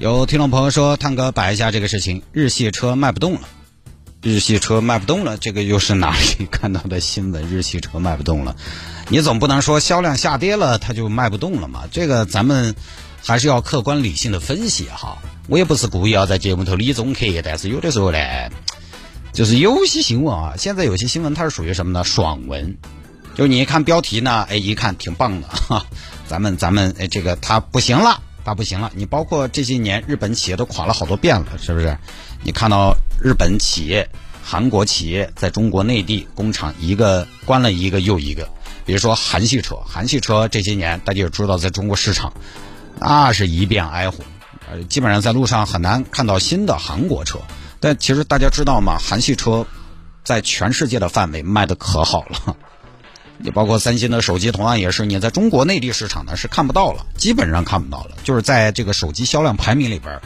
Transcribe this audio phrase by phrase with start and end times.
[0.00, 3.40] 有听众朋友说，探哥摆一下这个事情，日系车卖不动了，
[4.22, 7.48] 日系车卖不动了，这个又是哪里看到的新闻？
[7.48, 8.54] 日系车卖不动了，
[9.08, 11.82] 你总不能说销量下跌了，它就卖不动了嘛？
[11.90, 12.76] 这个咱们
[13.24, 15.18] 还是要客观理性的分析哈。
[15.48, 18.18] 我也不是故意要在节目头里总客，但是有的时候呢，
[19.32, 22.04] 就是有些新闻啊，现在有些新闻它是属于什么呢？
[22.04, 22.76] 爽文。
[23.34, 25.86] 就是你一看标题呢，哎，一看挺棒的哈，
[26.28, 28.90] 咱们咱们哎，这个它不行了，那不行了。
[28.94, 31.98] 你包括这些年日本企业都垮了好多遍了，是不是？
[32.42, 34.08] 你看到日本企业、
[34.42, 38.48] 韩国企业在中国内地工厂一个关了一个又一个，
[38.86, 42.32] 比如说韩系车，韩系车这些年大家也知道，在中国市场
[42.98, 44.24] 那是一片哀鸿，
[44.70, 47.40] 呃，基本上在路上很难看到新的韩国车。
[47.80, 48.96] 但其实大家知道吗？
[48.98, 49.66] 韩系车
[50.24, 52.56] 在全世界的范围卖的可好了。
[53.42, 58.16] 也包括三星的手机，同样也是你在中国内地市场呢是看不到了，基本上看不到了。
[58.24, 60.20] 就是在这个手机销量排名里边，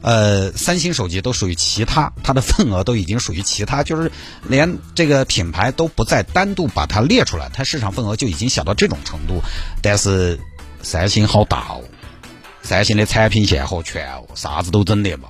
[0.00, 4.10] 呃，三星手机都属于其他，它的份额都已经属于其他，就是
[4.42, 9.42] 连这个品牌都不再单独把它列出来，它市场份额就已经小到这种程度。
[9.82, 10.38] 但是
[10.82, 11.82] 三星好大哦，
[12.62, 15.28] 三星的产品线好全哦，啥子都整的嘛。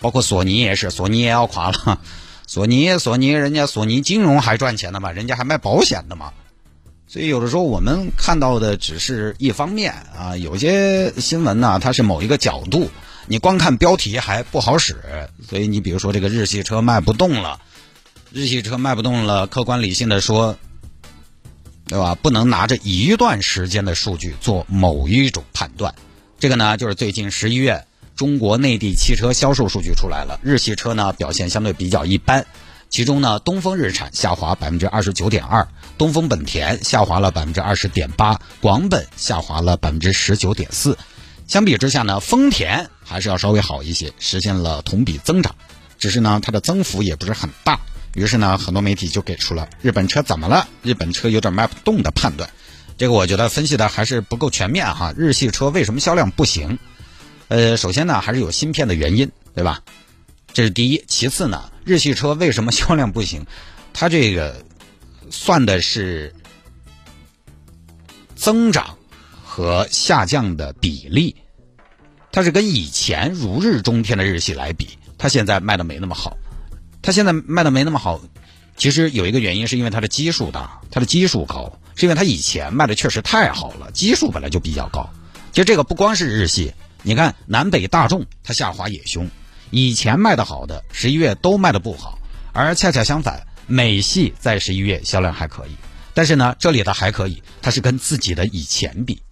[0.00, 2.00] 包括索尼也是，索尼也要垮了。
[2.44, 6.32] 索尼，索尼，人家索尼金融还赚钱的嘛，人家还卖保险的嘛。
[7.12, 12.90] 所以有的时候我们看到的只是一方面啊，有些新闻呢，它是某一个角度，
[13.26, 14.96] 你光看标题还不好使。
[15.46, 17.60] 所以你比如说这个日系车卖不动了，
[18.32, 20.56] 日系车卖不动了，客观理性的说，
[21.86, 22.14] 对吧？
[22.14, 25.94] 不能拿着一段时间的数据做某一种判断。
[26.38, 27.84] 这个呢，就是最近十一月
[28.16, 32.46] 中国内地汽车销售数据出来了，日系车呢表现相对比较一般。
[32.92, 35.66] 其中呢，东风日产下滑百分之二十九点二，
[35.96, 40.98] 东风本田下滑了百分之二十点八，广本下滑了百分之十九点四。
[41.48, 45.54] 相比之下呢，丰田还是要稍微好一些，实现了同比增长。
[45.98, 47.80] 只是呢，它的增幅也不是很大。
[48.14, 50.68] 于是呢，很多媒体就给出了日本车怎么了？
[50.82, 52.50] 日本车有点卖不动的判断。
[52.98, 55.14] 这个我觉得分析的还是不够全面哈。
[55.16, 56.78] 日系车为什么销量不行？
[57.48, 59.80] 呃，首先呢，还是有芯片的原因，对吧？
[60.52, 63.46] 这是第一，其次呢，日系车为什么销量不行？
[63.94, 64.64] 它这个
[65.30, 66.34] 算的是
[68.34, 68.98] 增长
[69.42, 71.36] 和下降的比例，
[72.30, 76.36] 它是跟以前如日中天的日系来比，它现在卖的没那么好。
[77.00, 78.20] 它现在卖的没那么好，
[78.76, 85.08] 其实有一个原因是因为它的基数大，它的基数高，是因为它以前卖的确实太好了，基数本来就比较高。
[85.50, 89.28] 其实这个不光是日系，你看南北大众它下滑也凶。
[89.72, 92.18] 以前卖的好的十一月都卖的不好，
[92.52, 95.70] 而恰恰相反，美系在十一月销量还可以。
[96.12, 99.22] 但是呢，这里的还可以，它是跟自己的以前比，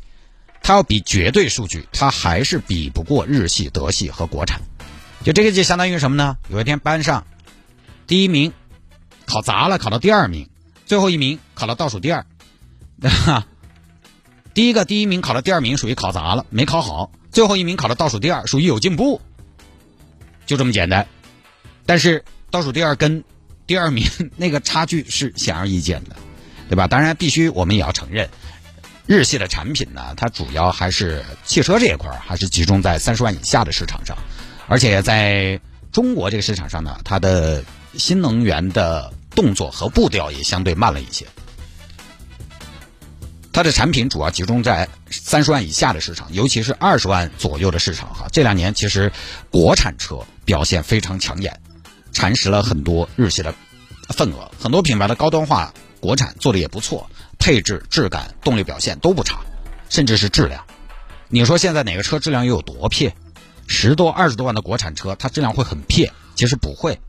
[0.62, 4.62] 它要比绝对数据，它还是比不过日系、德系和国产。
[5.22, 6.38] 就这个就相当于什么呢？
[6.48, 7.26] 有一天班上
[8.06, 8.54] 第一名
[9.26, 10.48] 考砸了，考到第二名，
[10.86, 12.24] 最后一名考到倒数第二
[13.02, 13.46] 哈。
[14.54, 19.20] 第一个第一名考到第二名属于考砸了，没考好；最后一名考到倒数第二，属于有进步。
[20.50, 21.06] 就这么简单，
[21.86, 23.22] 但是倒数第二跟
[23.68, 24.04] 第二名
[24.36, 26.16] 那个差距是显而易见的，
[26.68, 26.88] 对吧？
[26.88, 28.28] 当然，必须我们也要承认，
[29.06, 34.18] 日系的产品呢，它主要还是汽车这一块还是集中在三十万以下的市场上，
[34.66, 35.60] 而且在
[35.92, 37.62] 中国这个市场上呢，它的
[37.94, 41.28] 新能源的动作和步调也相对慢了一些。
[43.52, 48.26] 它的产品主要集中在三十万以下的市场，尤其是二十万左右的市场哈。
[48.30, 49.12] 这两年其实
[49.50, 51.60] 国产车表现非常抢眼，
[52.12, 53.54] 蚕食了很多日系的
[54.08, 54.50] 份额。
[54.60, 59.40] 很多品牌的高端化国产做的也不错，配置、质感、动力表现都不差，
[59.88, 60.64] 甚至是质量。
[61.28, 63.14] 你说现在哪个车质量又有多撇？
[63.66, 66.12] 十多、二十多万的国产车，它质量会很撇？
[66.36, 67.00] 其实不会。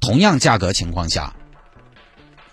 [0.00, 1.34] 同样价格情况下，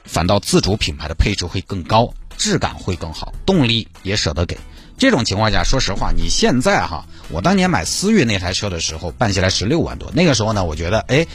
[0.03, 2.13] 反倒自主品牌的配置会更高。
[2.41, 4.57] 质感会更好，动力也舍得给。
[4.97, 10.11] 这种情况下，说实话，你现在哈，我当年买思域那台车的时候，办下来十六万多。
[10.13, 11.27] 那个时候呢，我觉得，哎，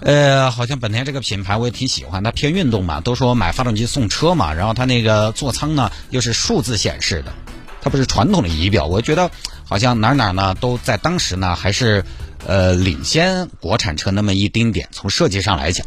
[0.00, 4.52] 呃，好像本田这个品牌我也挺喜欢，它偏运动嘛，都说买发动机送车嘛。
[4.52, 7.32] 然后它那个座舱呢，又是数字显示的，
[7.80, 8.84] 它不是传统的仪表。
[8.86, 9.30] 我觉得
[9.64, 12.04] 好像哪哪呢，都在当时呢，还是
[12.46, 14.88] 呃，领先国产车那么一丁点。
[14.92, 15.86] 从设计上来讲，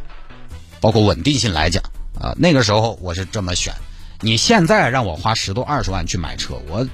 [0.79, 1.83] 包括稳定性来讲，
[2.19, 3.73] 啊，那个时候我是这么选。
[4.21, 6.88] 你现在让我花十多二十万去买车，我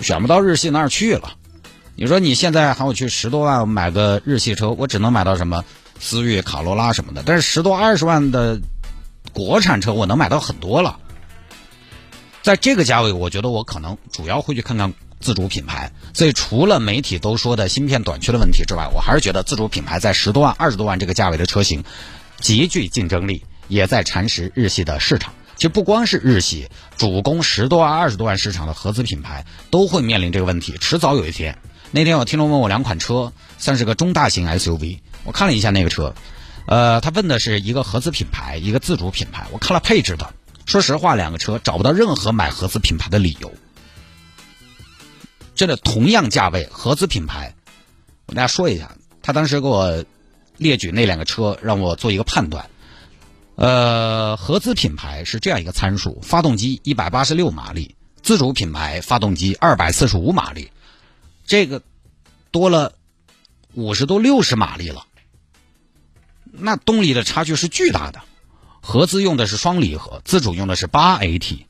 [0.00, 1.32] 选不到日系那儿去了。
[1.94, 5.64] 你说你现在喊我去十多万买个日系车，我只能买到什么
[5.98, 7.22] 思域、卡罗拉什么的。
[7.24, 8.60] 但是十多二十万的
[9.32, 10.98] 国产车，我能买到很多了。
[12.42, 15.90] 在这个价位，我觉得我可能主要会去看看自主品牌。
[16.12, 21.82] 所以除了媒体都说的芯片短缺的问题之外，我还是觉得自主品牌在十多万、二十多万这个价位的车型
[22.40, 25.32] 极具竞争力，也在蚕食日系的市场。
[25.56, 26.68] 其实不光是日系，
[26.98, 31.58] 主攻十多万、二十多万市场的合资品牌都会面临这个问题，迟早有一天。
[31.92, 34.98] 那天我听众问我两款车，算是个中大型 SUV。
[35.24, 36.14] 我看了一下那个车，
[36.66, 39.46] 呃，他问的是一个合资品牌，一个自主品牌。
[39.50, 40.34] 我看了配置的，
[40.66, 43.50] 说实话，两个车找不到任何买合资品牌的理由。
[45.54, 47.54] 真的，同样价位合资品牌，
[48.26, 50.04] 我跟大家说一下，他当时给我
[50.58, 52.68] 列举那两个车，让我做一个判断。
[53.56, 60.70] 呃，合资品牌是这样一个参数：发动机一百八十六马力，自主品牌发动机二百四十五马力。
[61.46, 61.82] 这个
[62.50, 62.92] 多了
[63.72, 65.06] 五十多六十马力了，
[66.52, 68.20] 那动力的差距是巨大的。
[68.82, 71.64] 合资用的是双离合，自主用的是八 AT。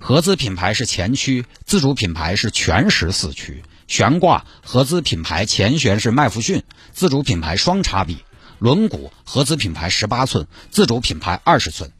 [0.00, 3.62] 合资品牌是前驱，自主品牌是全时四驱。
[3.86, 8.18] 悬挂合资品牌前悬是麦弗逊，自主品牌双叉臂。
[8.64, 11.92] 轮毂合资品牌十八寸，自主品牌二十寸。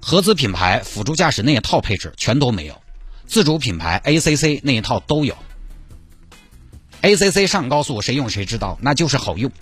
[0.00, 2.80] 合资品牌辅助驾驶那一套配置全都没有，
[3.26, 5.36] 自主品牌 ACC 那一套都有。
[7.02, 9.52] ACC 上高速谁用谁知道，那就是好用。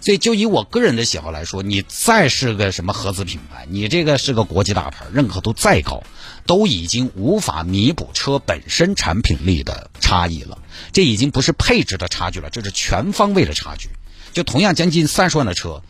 [0.00, 6.02] 所以就以我个人的喜好来说，你再是个什么合资品牌，你这个是个国际大牌，认可度再高，
[6.44, 10.58] 都已经无法弥补车本身产品力的差异了。
[10.90, 13.90] 这已经不是配置的差距了，这是全方位的差距。
[14.34, 15.82] 就同样将近三十万的车，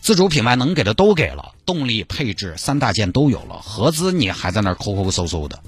[0.00, 5.60] 自主品牌能给的都给了，动力配置三大件都有了，合资你还在那抠抠搜搜的。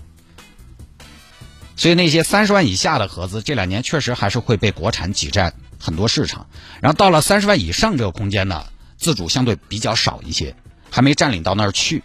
[1.76, 6.47] 所以那些三十万以下的合资，这两年确实还是会被国产挤占很多市场。
[6.81, 8.65] 然后到了三十万以上这个空间呢，
[8.97, 10.56] 自主相对比较少一些，
[10.91, 12.03] 还没占领到那儿去。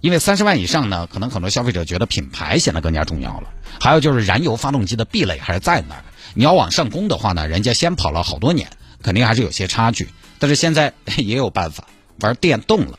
[0.00, 3.48] 因为三十万以上呢，可能很多消费者觉得品牌显得更加重要了。
[3.80, 6.04] 还有就是燃油发动机的壁垒还是在那儿。
[6.34, 8.70] 你要往上攻的话呢，人家先跑了好多年，
[9.02, 10.08] 肯定还是有些差距。
[10.38, 11.88] 但是现在 也有办法
[12.20, 12.98] 玩电动了。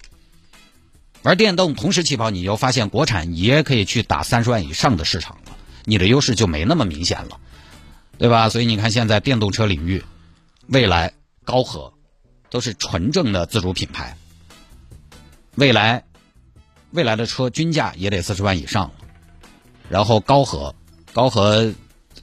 [1.21, 7.39] 玩电动同时起跑，你就发现国产也可以去打三十万以上的市场了，你的优势就没那么明显了，
[8.17, 8.47] 对吧？
[8.47, 10.03] 所以你看现在电动车领域，
[10.67, 11.13] 蔚来、
[11.43, 11.93] 高和
[12.49, 14.15] 都是纯正的自主品牌。
[15.55, 16.05] 未来，
[16.91, 18.93] 未来的车均价也得四十万以上了，
[19.89, 20.73] 然后高和、
[21.11, 21.73] 高和、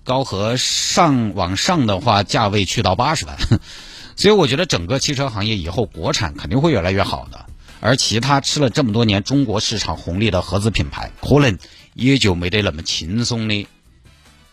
[0.06, 3.36] 高和上往上的话，价位去到八十万，
[4.16, 7.44] 所以我觉得整个汽车行业以后国产肯定会越来越好的。
[7.80, 11.58] 而其他吃了这么多年中国市场红利的合资品牌，可能
[11.92, 13.66] 也就没得那么轻松的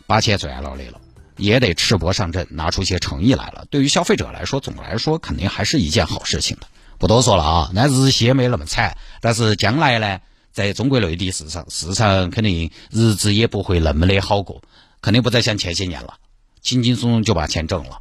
[0.06, 1.00] 把钱赚了的了，
[1.38, 3.66] 也得赤膊上阵，拿出些诚意来了。
[3.70, 6.68] 对于消费者来说，总的来说肯定还是一件好事情的。
[6.98, 10.20] 不多说了啊，那日系也没那么惨，但是将来呢，
[10.52, 14.62] 在中国内地市场，市场肯定日子也不会那么的好过，
[15.04, 16.18] 肯定不再像前些年了，
[16.62, 18.00] 轻轻松松就把钱挣了，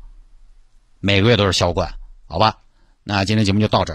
[1.01, 1.93] 每个月都是销冠，
[2.29, 2.61] 好吧？
[3.03, 3.91] 那今天节目就到这儿。